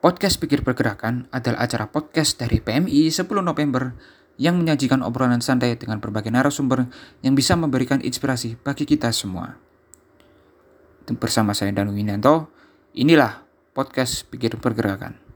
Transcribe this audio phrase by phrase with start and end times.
[0.00, 3.92] Podcast Pikir Pergerakan adalah acara podcast dari PMI 10 November
[4.40, 6.88] yang menyajikan obrolan santai dengan berbagai narasumber
[7.20, 9.60] yang bisa memberikan inspirasi bagi kita semua.
[11.04, 12.48] Bersama saya Danu Winanto,
[12.96, 13.44] inilah
[13.76, 15.29] podcast Pikir Pergerakan.